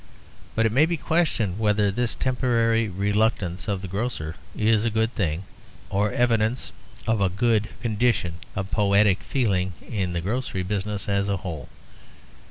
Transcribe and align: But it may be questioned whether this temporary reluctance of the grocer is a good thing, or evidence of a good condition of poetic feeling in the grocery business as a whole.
But 0.55 0.65
it 0.65 0.71
may 0.71 0.87
be 0.87 0.97
questioned 0.97 1.59
whether 1.59 1.91
this 1.91 2.15
temporary 2.15 2.89
reluctance 2.89 3.67
of 3.67 3.83
the 3.83 3.87
grocer 3.87 4.33
is 4.55 4.83
a 4.83 4.89
good 4.89 5.13
thing, 5.13 5.43
or 5.91 6.11
evidence 6.11 6.71
of 7.05 7.21
a 7.21 7.29
good 7.29 7.69
condition 7.83 8.37
of 8.55 8.71
poetic 8.71 9.21
feeling 9.21 9.73
in 9.87 10.13
the 10.13 10.21
grocery 10.21 10.63
business 10.63 11.07
as 11.07 11.29
a 11.29 11.37
whole. 11.45 11.69